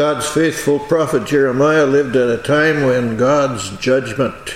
God's 0.00 0.26
faithful 0.26 0.78
prophet 0.78 1.26
Jeremiah 1.26 1.84
lived 1.84 2.16
at 2.16 2.30
a 2.30 2.42
time 2.42 2.86
when 2.86 3.18
God's 3.18 3.76
judgment 3.76 4.48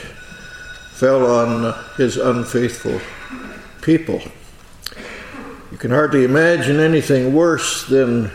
fell 0.95 1.27
on 1.27 1.79
his 1.99 2.17
unfaithful 2.17 2.99
people. 3.83 4.23
You 5.71 5.77
can 5.77 5.91
hardly 5.91 6.25
imagine 6.25 6.81
anything 6.81 7.35
worse 7.35 7.87
than 7.87 8.31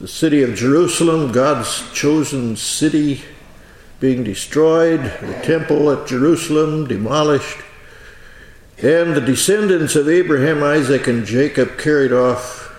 the 0.00 0.08
city 0.08 0.42
of 0.42 0.54
Jerusalem, 0.54 1.32
God's 1.32 1.92
chosen 1.92 2.56
city, 2.56 3.20
being 4.00 4.24
destroyed, 4.24 5.02
the 5.20 5.38
temple 5.44 5.90
at 5.90 6.08
Jerusalem 6.08 6.86
demolished, 6.86 7.58
and 8.78 9.14
the 9.14 9.20
descendants 9.20 9.96
of 9.96 10.08
Abraham, 10.08 10.62
Isaac, 10.62 11.06
and 11.08 11.26
Jacob 11.26 11.76
carried 11.76 12.14
off 12.14 12.74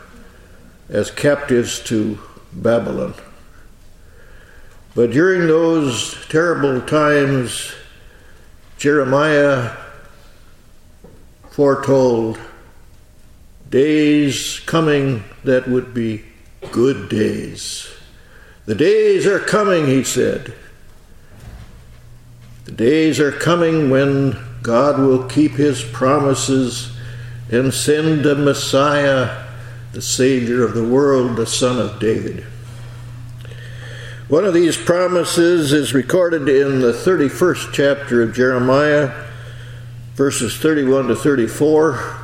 as 0.89 1.11
captives 1.11 1.79
to 1.81 2.17
Babylon. 2.53 3.13
But 4.95 5.11
during 5.11 5.47
those 5.47 6.15
terrible 6.27 6.81
times, 6.81 7.73
Jeremiah 8.77 9.75
foretold 11.51 12.39
days 13.69 14.59
coming 14.61 15.23
that 15.43 15.67
would 15.67 15.93
be 15.93 16.23
good 16.71 17.09
days. 17.09 17.87
The 18.65 18.75
days 18.75 19.25
are 19.25 19.39
coming, 19.39 19.87
he 19.87 20.03
said. 20.03 20.53
The 22.65 22.71
days 22.71 23.19
are 23.19 23.31
coming 23.31 23.89
when 23.89 24.37
God 24.61 24.99
will 24.99 25.23
keep 25.23 25.53
his 25.53 25.83
promises 25.83 26.95
and 27.51 27.73
send 27.73 28.25
a 28.25 28.35
Messiah, 28.35 29.48
the 29.91 30.01
Savior 30.01 30.63
of 30.63 30.73
the 30.73 30.87
world, 30.87 31.35
the 31.35 31.47
Son 31.47 31.79
of 31.79 31.99
David. 31.99 32.45
One 34.27 34.45
of 34.45 34.53
these 34.53 34.77
promises 34.77 35.73
is 35.73 35.93
recorded 35.93 36.47
in 36.47 36.81
the 36.81 36.91
31st 36.91 37.73
chapter 37.73 38.21
of 38.21 38.35
Jeremiah, 38.35 39.11
verses 40.13 40.55
31 40.57 41.07
to 41.07 41.15
34, 41.15 42.15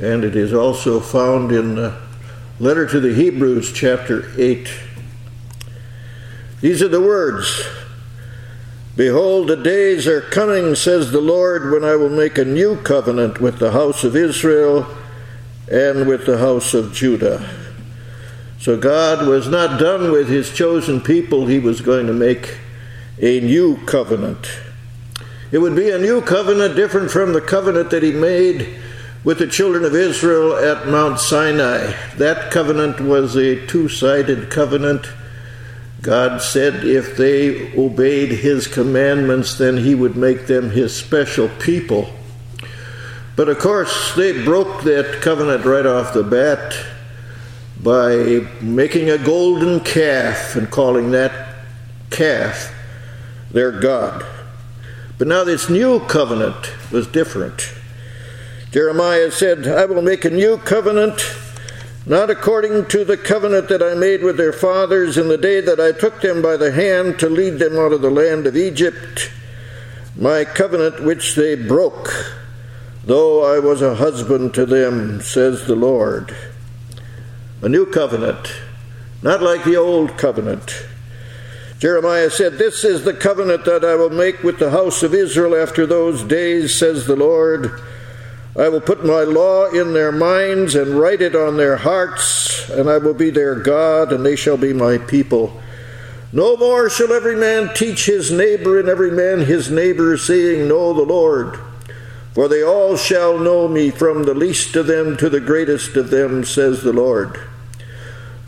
and 0.00 0.22
it 0.22 0.36
is 0.36 0.52
also 0.52 1.00
found 1.00 1.50
in 1.50 1.74
the 1.74 1.98
letter 2.60 2.86
to 2.86 3.00
the 3.00 3.12
Hebrews, 3.12 3.72
chapter 3.72 4.30
8. 4.38 4.70
These 6.60 6.82
are 6.82 6.88
the 6.88 7.00
words 7.00 7.66
Behold, 8.94 9.48
the 9.48 9.56
days 9.56 10.06
are 10.06 10.22
coming, 10.22 10.74
says 10.74 11.10
the 11.10 11.20
Lord, 11.20 11.70
when 11.70 11.84
I 11.84 11.96
will 11.96 12.08
make 12.08 12.38
a 12.38 12.44
new 12.46 12.76
covenant 12.76 13.42
with 13.42 13.58
the 13.58 13.72
house 13.72 14.04
of 14.04 14.16
Israel 14.16 14.86
and 15.70 16.06
with 16.06 16.26
the 16.26 16.38
house 16.38 16.74
of 16.74 16.92
Judah. 16.92 17.48
So 18.58 18.76
God 18.76 19.26
was 19.26 19.48
not 19.48 19.78
done 19.78 20.10
with 20.10 20.28
his 20.28 20.52
chosen 20.52 21.00
people, 21.00 21.46
he 21.46 21.58
was 21.58 21.80
going 21.80 22.06
to 22.06 22.12
make 22.12 22.58
a 23.20 23.40
new 23.40 23.76
covenant. 23.86 24.48
It 25.52 25.58
would 25.58 25.76
be 25.76 25.90
a 25.90 25.98
new 25.98 26.20
covenant 26.20 26.74
different 26.74 27.10
from 27.10 27.32
the 27.32 27.40
covenant 27.40 27.90
that 27.90 28.02
he 28.02 28.12
made 28.12 28.80
with 29.24 29.38
the 29.38 29.46
children 29.46 29.84
of 29.84 29.94
Israel 29.94 30.56
at 30.56 30.88
Mount 30.88 31.18
Sinai. 31.18 31.92
That 32.16 32.50
covenant 32.50 33.00
was 33.00 33.36
a 33.36 33.66
two 33.66 33.88
sided 33.88 34.50
covenant. 34.50 35.06
God 36.02 36.42
said 36.42 36.84
if 36.84 37.16
they 37.16 37.76
obeyed 37.76 38.30
his 38.30 38.66
commandments, 38.66 39.58
then 39.58 39.78
he 39.78 39.94
would 39.94 40.16
make 40.16 40.46
them 40.46 40.70
his 40.70 40.94
special 40.94 41.48
people. 41.58 42.08
But 43.36 43.48
of 43.50 43.58
course, 43.58 44.14
they 44.14 44.44
broke 44.44 44.82
that 44.84 45.20
covenant 45.20 45.64
right 45.64 45.86
off 45.86 46.14
the 46.14 46.24
bat 46.24 46.74
by 47.82 48.48
making 48.62 49.10
a 49.10 49.18
golden 49.18 49.80
calf 49.80 50.56
and 50.56 50.70
calling 50.70 51.10
that 51.10 51.56
calf 52.10 52.72
their 53.50 53.70
God. 53.70 54.24
But 55.18 55.28
now 55.28 55.44
this 55.44 55.68
new 55.68 56.00
covenant 56.00 56.72
was 56.90 57.06
different. 57.06 57.72
Jeremiah 58.70 59.30
said, 59.30 59.66
I 59.66 59.84
will 59.84 60.02
make 60.02 60.24
a 60.24 60.30
new 60.30 60.56
covenant 60.58 61.20
not 62.06 62.30
according 62.30 62.86
to 62.86 63.04
the 63.04 63.16
covenant 63.16 63.68
that 63.68 63.82
I 63.82 63.94
made 63.94 64.22
with 64.22 64.36
their 64.36 64.52
fathers 64.52 65.18
in 65.18 65.26
the 65.26 65.36
day 65.36 65.60
that 65.60 65.80
I 65.80 65.90
took 65.90 66.20
them 66.20 66.40
by 66.40 66.56
the 66.56 66.70
hand 66.70 67.18
to 67.18 67.28
lead 67.28 67.58
them 67.58 67.76
out 67.76 67.92
of 67.92 68.00
the 68.00 68.10
land 68.10 68.46
of 68.46 68.56
Egypt, 68.56 69.30
my 70.16 70.44
covenant 70.44 71.02
which 71.02 71.34
they 71.34 71.56
broke, 71.56 72.08
though 73.06 73.44
I 73.44 73.58
was 73.58 73.80
a 73.80 73.94
husband 73.94 74.52
to 74.54 74.66
them, 74.66 75.22
says 75.22 75.66
the 75.66 75.76
Lord. 75.76 76.36
A 77.62 77.68
new 77.68 77.86
covenant, 77.86 78.52
not 79.22 79.42
like 79.42 79.64
the 79.64 79.76
old 79.76 80.18
covenant. 80.18 80.84
Jeremiah 81.78 82.30
said, 82.30 82.54
This 82.58 82.84
is 82.84 83.04
the 83.04 83.14
covenant 83.14 83.64
that 83.64 83.84
I 83.84 83.94
will 83.94 84.10
make 84.10 84.42
with 84.42 84.58
the 84.58 84.70
house 84.70 85.02
of 85.02 85.14
Israel 85.14 85.54
after 85.54 85.86
those 85.86 86.22
days, 86.22 86.78
says 86.78 87.06
the 87.06 87.16
Lord. 87.16 87.80
I 88.58 88.70
will 88.70 88.80
put 88.80 89.04
my 89.04 89.20
law 89.20 89.66
in 89.66 89.92
their 89.92 90.12
minds 90.12 90.74
and 90.74 90.98
write 90.98 91.20
it 91.20 91.36
on 91.36 91.58
their 91.58 91.76
hearts, 91.76 92.70
and 92.70 92.88
I 92.88 92.96
will 92.96 93.14
be 93.14 93.28
their 93.28 93.54
God, 93.54 94.12
and 94.12 94.24
they 94.24 94.36
shall 94.36 94.56
be 94.56 94.72
my 94.72 94.96
people. 94.96 95.60
No 96.32 96.56
more 96.56 96.88
shall 96.88 97.12
every 97.12 97.36
man 97.36 97.74
teach 97.74 98.06
his 98.06 98.30
neighbor 98.30 98.80
and 98.80 98.88
every 98.88 99.10
man 99.10 99.40
his 99.40 99.70
neighbor, 99.70 100.16
saying, 100.16 100.66
Know 100.66 100.94
the 100.94 101.02
Lord. 101.02 101.60
For 102.36 102.48
they 102.48 102.62
all 102.62 102.98
shall 102.98 103.38
know 103.38 103.66
me, 103.66 103.88
from 103.90 104.24
the 104.24 104.34
least 104.34 104.76
of 104.76 104.86
them 104.86 105.16
to 105.16 105.30
the 105.30 105.40
greatest 105.40 105.96
of 105.96 106.10
them, 106.10 106.44
says 106.44 106.82
the 106.82 106.92
Lord. 106.92 107.40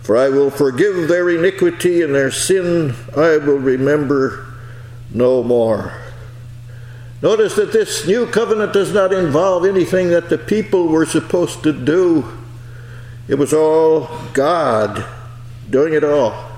For 0.02 0.14
I 0.14 0.28
will 0.28 0.50
forgive 0.50 1.08
their 1.08 1.30
iniquity 1.30 2.02
and 2.02 2.14
their 2.14 2.30
sin 2.30 2.94
I 3.16 3.38
will 3.38 3.56
remember 3.56 4.44
no 5.10 5.42
more. 5.42 5.94
Notice 7.22 7.56
that 7.56 7.72
this 7.72 8.06
new 8.06 8.26
covenant 8.26 8.74
does 8.74 8.92
not 8.92 9.14
involve 9.14 9.64
anything 9.64 10.10
that 10.10 10.28
the 10.28 10.36
people 10.36 10.88
were 10.88 11.06
supposed 11.06 11.62
to 11.62 11.72
do. 11.72 12.30
It 13.26 13.36
was 13.36 13.54
all 13.54 14.10
God 14.34 15.02
doing 15.70 15.94
it 15.94 16.04
all. 16.04 16.50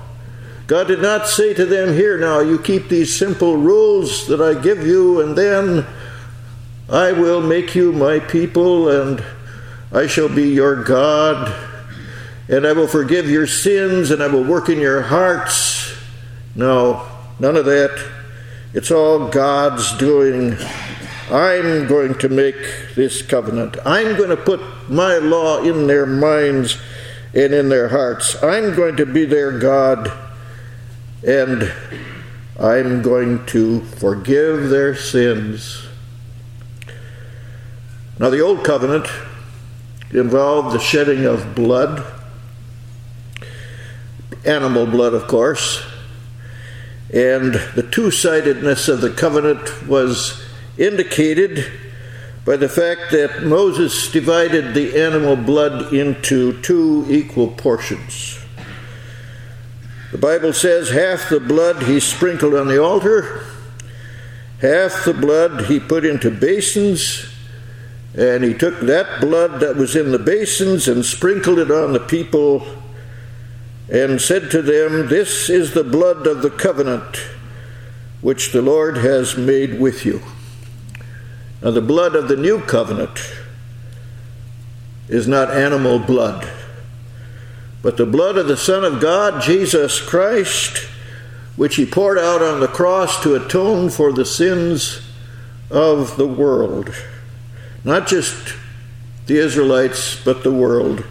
God 0.67 0.89
did 0.89 1.01
not 1.01 1.29
say 1.29 1.53
to 1.53 1.65
them, 1.65 1.93
Here 1.93 2.17
now, 2.17 2.41
you 2.41 2.59
keep 2.59 2.89
these 2.89 3.17
simple 3.17 3.55
rules 3.55 4.27
that 4.27 4.41
I 4.41 4.61
give 4.61 4.85
you, 4.85 5.21
and 5.21 5.37
then 5.37 5.85
I 6.91 7.13
will 7.13 7.41
make 7.41 7.73
you 7.73 7.93
my 7.93 8.19
people, 8.19 8.89
and 8.89 9.23
I 9.93 10.07
shall 10.07 10.27
be 10.27 10.49
your 10.49 10.83
God, 10.83 11.55
and 12.49 12.67
I 12.67 12.73
will 12.73 12.87
forgive 12.87 13.29
your 13.29 13.47
sins, 13.47 14.11
and 14.11 14.21
I 14.21 14.27
will 14.27 14.43
work 14.43 14.67
in 14.67 14.77
your 14.77 15.01
hearts. 15.01 15.95
No, 16.53 17.07
none 17.39 17.55
of 17.55 17.63
that. 17.63 17.97
It's 18.73 18.91
all 18.91 19.29
God's 19.29 19.97
doing. 19.97 20.57
I'm 21.31 21.87
going 21.87 22.13
to 22.15 22.27
make 22.27 22.57
this 22.95 23.21
covenant. 23.21 23.77
I'm 23.85 24.17
going 24.17 24.29
to 24.29 24.35
put 24.35 24.59
my 24.89 25.15
law 25.15 25.63
in 25.63 25.87
their 25.87 26.05
minds 26.05 26.77
and 27.33 27.53
in 27.53 27.69
their 27.69 27.87
hearts. 27.87 28.35
I'm 28.43 28.75
going 28.75 28.97
to 28.97 29.05
be 29.05 29.23
their 29.23 29.57
God, 29.57 30.11
and 31.25 31.71
I'm 32.59 33.01
going 33.01 33.45
to 33.45 33.79
forgive 33.79 34.69
their 34.69 34.93
sins. 34.93 35.87
Now, 38.19 38.29
the 38.29 38.41
Old 38.41 38.63
Covenant 38.63 39.07
involved 40.11 40.75
the 40.75 40.79
shedding 40.79 41.25
of 41.25 41.55
blood, 41.55 42.05
animal 44.45 44.85
blood, 44.85 45.13
of 45.13 45.27
course. 45.27 45.85
And 47.13 47.55
the 47.75 47.87
two 47.89 48.11
sidedness 48.11 48.87
of 48.87 49.01
the 49.01 49.09
covenant 49.09 49.87
was 49.87 50.43
indicated 50.77 51.65
by 52.45 52.57
the 52.57 52.69
fact 52.69 53.11
that 53.11 53.43
Moses 53.43 54.11
divided 54.11 54.73
the 54.73 54.99
animal 54.99 55.35
blood 55.35 55.93
into 55.93 56.59
two 56.61 57.05
equal 57.09 57.49
portions. 57.49 58.39
The 60.11 60.17
Bible 60.17 60.51
says 60.51 60.89
half 60.89 61.29
the 61.29 61.39
blood 61.39 61.83
he 61.83 61.99
sprinkled 61.99 62.53
on 62.53 62.67
the 62.67 62.81
altar, 62.81 63.43
half 64.59 65.05
the 65.05 65.13
blood 65.13 65.65
he 65.65 65.79
put 65.79 66.05
into 66.05 66.31
basins, 66.31 67.30
and 68.13 68.43
he 68.43 68.53
took 68.53 68.81
that 68.81 69.21
blood 69.21 69.61
that 69.61 69.77
was 69.77 69.95
in 69.95 70.11
the 70.11 70.19
basins 70.19 70.87
and 70.87 71.05
sprinkled 71.05 71.59
it 71.59 71.71
on 71.71 71.93
the 71.93 71.99
people 71.99 72.65
and 73.89 74.21
said 74.21 74.51
to 74.51 74.61
them, 74.61 75.07
This 75.07 75.49
is 75.49 75.73
the 75.73 75.83
blood 75.83 76.27
of 76.27 76.41
the 76.41 76.49
covenant 76.49 77.17
which 78.21 78.51
the 78.51 78.61
Lord 78.61 78.97
has 78.97 79.37
made 79.37 79.79
with 79.79 80.05
you. 80.05 80.21
Now, 81.61 81.71
the 81.71 81.81
blood 81.81 82.15
of 82.15 82.27
the 82.27 82.35
new 82.35 82.59
covenant 82.61 83.19
is 85.07 85.27
not 85.27 85.51
animal 85.51 85.99
blood, 85.99 86.49
but 87.81 87.97
the 87.97 88.05
blood 88.05 88.37
of 88.37 88.47
the 88.47 88.57
Son 88.57 88.83
of 88.83 89.01
God, 89.01 89.41
Jesus 89.41 90.01
Christ, 90.01 90.87
which 91.55 91.75
he 91.75 91.85
poured 91.85 92.17
out 92.17 92.41
on 92.41 92.59
the 92.59 92.67
cross 92.67 93.21
to 93.23 93.35
atone 93.35 93.89
for 93.89 94.11
the 94.11 94.25
sins 94.25 95.01
of 95.69 96.17
the 96.17 96.27
world. 96.27 96.93
Not 97.83 98.07
just 98.07 98.55
the 99.27 99.37
Israelites, 99.37 100.21
but 100.23 100.43
the 100.43 100.51
world. 100.51 101.03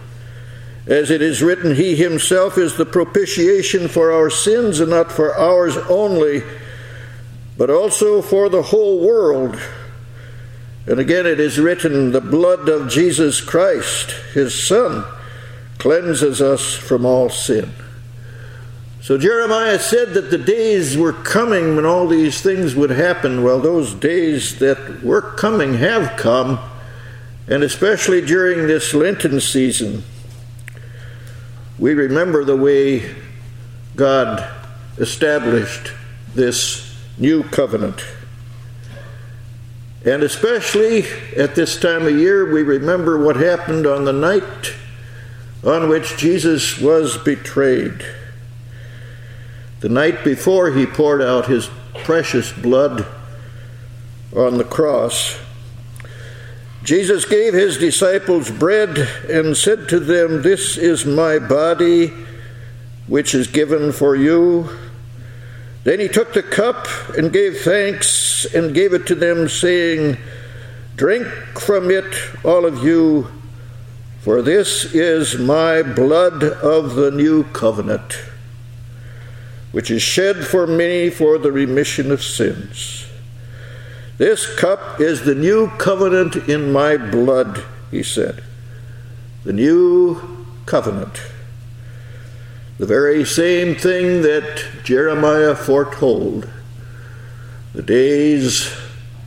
As 0.87 1.11
it 1.11 1.21
is 1.21 1.43
written, 1.43 1.75
He 1.75 1.95
Himself 1.95 2.57
is 2.57 2.75
the 2.75 2.85
propitiation 2.85 3.87
for 3.87 4.11
our 4.11 4.29
sins, 4.29 4.79
and 4.79 4.89
not 4.89 5.11
for 5.11 5.35
ours 5.35 5.77
only, 5.89 6.43
but 7.57 7.69
also 7.69 8.21
for 8.21 8.49
the 8.49 8.63
whole 8.63 8.99
world. 9.05 9.59
And 10.87 10.99
again, 10.99 11.25
it 11.25 11.39
is 11.39 11.59
written, 11.59 12.11
The 12.11 12.21
blood 12.21 12.67
of 12.67 12.89
Jesus 12.89 13.41
Christ, 13.41 14.11
His 14.33 14.67
Son, 14.67 15.05
cleanses 15.77 16.41
us 16.41 16.73
from 16.73 17.05
all 17.05 17.29
sin. 17.29 17.71
So 19.01 19.17
Jeremiah 19.17 19.79
said 19.79 20.13
that 20.13 20.29
the 20.29 20.37
days 20.37 20.95
were 20.95 21.11
coming 21.11 21.75
when 21.75 21.87
all 21.87 22.07
these 22.07 22.39
things 22.41 22.75
would 22.75 22.91
happen. 22.91 23.43
Well, 23.43 23.59
those 23.59 23.95
days 23.95 24.59
that 24.59 25.03
were 25.03 25.21
coming 25.21 25.73
have 25.73 26.15
come, 26.17 26.59
and 27.47 27.63
especially 27.63 28.21
during 28.21 28.67
this 28.67 28.93
Lenten 28.93 29.41
season. 29.41 30.03
We 31.79 31.95
remember 31.95 32.43
the 32.43 32.55
way 32.55 33.15
God 33.95 34.47
established 34.99 35.93
this 36.35 36.95
new 37.17 37.41
covenant. 37.41 38.05
And 40.05 40.21
especially 40.21 41.05
at 41.35 41.55
this 41.55 41.79
time 41.79 42.05
of 42.05 42.15
year, 42.15 42.53
we 42.53 42.61
remember 42.61 43.17
what 43.17 43.35
happened 43.35 43.87
on 43.87 44.05
the 44.05 44.13
night 44.13 44.75
on 45.63 45.89
which 45.89 46.17
Jesus 46.17 46.79
was 46.79 47.17
betrayed. 47.17 48.05
The 49.81 49.89
night 49.89 50.23
before 50.23 50.69
he 50.69 50.85
poured 50.85 51.23
out 51.23 51.47
his 51.47 51.67
precious 52.03 52.51
blood 52.51 53.03
on 54.31 54.59
the 54.59 54.63
cross, 54.63 55.39
Jesus 56.83 57.25
gave 57.25 57.55
his 57.55 57.79
disciples 57.79 58.51
bread 58.51 58.95
and 59.27 59.57
said 59.57 59.89
to 59.89 59.99
them, 59.99 60.43
This 60.43 60.77
is 60.77 61.03
my 61.03 61.39
body, 61.39 62.13
which 63.07 63.33
is 63.33 63.47
given 63.47 63.91
for 63.91 64.15
you. 64.15 64.69
Then 65.83 65.99
he 65.99 66.07
took 66.07 66.33
the 66.33 66.43
cup 66.43 66.87
and 67.17 67.33
gave 67.33 67.61
thanks 67.61 68.45
and 68.53 68.75
gave 68.75 68.93
it 68.93 69.07
to 69.07 69.15
them, 69.15 69.49
saying, 69.49 70.17
Drink 70.95 71.25
from 71.59 71.89
it, 71.89 72.13
all 72.45 72.67
of 72.67 72.83
you, 72.83 73.31
for 74.19 74.43
this 74.43 74.93
is 74.93 75.39
my 75.39 75.81
blood 75.81 76.43
of 76.43 76.93
the 76.93 77.09
new 77.09 77.45
covenant 77.45 78.30
which 79.71 79.89
is 79.89 80.01
shed 80.01 80.45
for 80.45 80.67
many 80.67 81.09
for 81.09 81.37
the 81.37 81.51
remission 81.51 82.11
of 82.11 82.23
sins. 82.23 83.07
This 84.17 84.53
cup 84.55 84.99
is 84.99 85.23
the 85.23 85.35
new 85.35 85.69
covenant 85.77 86.35
in 86.47 86.71
my 86.71 86.97
blood, 86.97 87.63
he 87.89 88.03
said. 88.03 88.43
The 89.43 89.53
new 89.53 90.45
covenant. 90.65 91.21
The 92.77 92.85
very 92.85 93.25
same 93.25 93.75
thing 93.75 94.21
that 94.21 94.83
Jeremiah 94.83 95.55
foretold. 95.55 96.49
The 97.73 97.81
days 97.81 98.75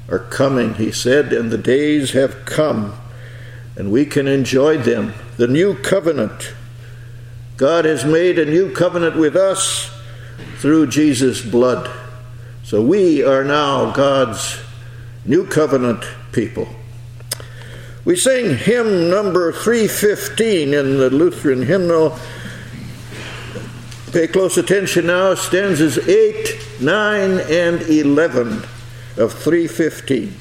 are 0.08 0.18
coming, 0.18 0.74
he 0.74 0.92
said, 0.92 1.32
and 1.32 1.50
the 1.50 1.58
days 1.58 2.12
have 2.12 2.44
come, 2.44 2.94
and 3.76 3.90
we 3.90 4.04
can 4.04 4.28
enjoy 4.28 4.78
them. 4.78 5.14
The 5.38 5.48
new 5.48 5.74
covenant. 5.74 6.54
God 7.56 7.84
has 7.84 8.04
made 8.04 8.38
a 8.38 8.44
new 8.44 8.72
covenant 8.72 9.16
with 9.16 9.34
us 9.34 9.93
through 10.58 10.88
Jesus' 10.88 11.42
blood. 11.42 11.90
So 12.62 12.82
we 12.82 13.22
are 13.22 13.44
now 13.44 13.92
God's 13.92 14.58
new 15.24 15.46
covenant 15.46 16.04
people. 16.32 16.68
We 18.04 18.16
sing 18.16 18.56
hymn 18.56 19.08
number 19.08 19.52
315 19.52 20.74
in 20.74 20.98
the 20.98 21.10
Lutheran 21.10 21.62
hymnal. 21.62 22.18
Pay 24.12 24.28
close 24.28 24.58
attention 24.58 25.06
now, 25.06 25.34
stanzas 25.34 25.98
8, 25.98 26.80
9, 26.80 27.30
and 27.40 27.80
11 27.82 28.62
of 29.16 29.32
315. 29.32 30.34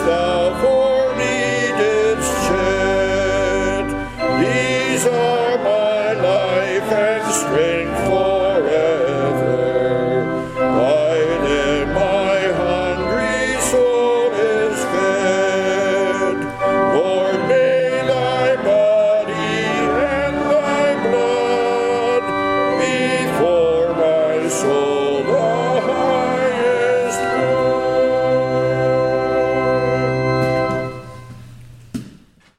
Strength 0.00 0.29